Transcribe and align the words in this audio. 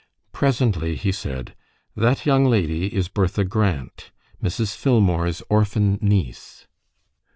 Presently 0.31 0.95
he 0.95 1.11
said, 1.11 1.53
"That 1.95 2.25
young 2.25 2.45
lady 2.45 2.87
is 2.87 3.07
Bertha 3.07 3.43
Grant, 3.45 4.09
Mrs. 4.43 4.75
Filmore's 4.75 5.43
orphan 5.47 5.99
niece. 6.01 6.65